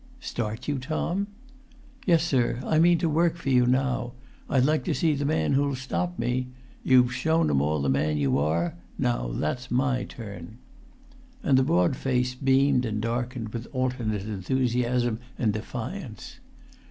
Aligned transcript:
"Start 0.19 0.67
you, 0.67 0.79
Tom?" 0.79 1.27
"Yes, 2.07 2.23
sir, 2.23 2.59
I 2.65 2.79
mean 2.79 2.97
to 2.97 3.07
work 3.07 3.35
for 3.35 3.51
you 3.51 3.67
now. 3.67 4.13
I'd 4.49 4.65
like 4.65 4.83
to 4.85 4.95
see 4.95 5.13
the 5.13 5.25
man 5.25 5.53
who'll 5.53 5.75
stop 5.75 6.17
me! 6.17 6.47
You've 6.83 7.13
shown 7.13 7.51
'em 7.51 7.61
all 7.61 7.83
the 7.83 7.87
man 7.87 8.17
you 8.17 8.39
are; 8.39 8.73
now 8.97 9.27
that's 9.27 9.69
my 9.69 10.05
turn." 10.05 10.57
And 11.43 11.55
the 11.55 11.61
broad 11.61 11.95
face 11.95 12.33
beamed 12.33 12.83
and 12.83 12.99
darkened 12.99 13.49
with 13.49 13.67
alternate 13.73 14.23
enthusiasm 14.23 15.19
and 15.37 15.53
defiance. 15.53 16.39